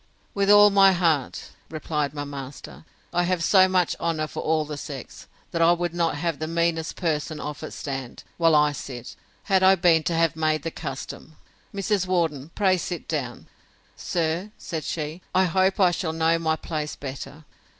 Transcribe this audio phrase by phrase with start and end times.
[0.33, 4.75] With all my heart, replied my master; I have so much honour for all the
[4.75, 9.15] sex, that I would not have the meanest person of it stand, while I sit,
[9.43, 11.35] had I been to have made the custom.
[11.71, 12.07] Mrs.
[12.07, 13.45] Worden, pray sit down.
[13.95, 17.45] Sir, said she, I hope I shall know my place better.